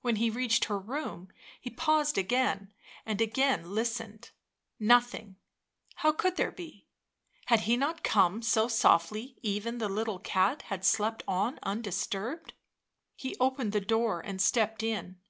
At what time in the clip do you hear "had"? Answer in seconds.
7.44-7.60, 10.72-10.82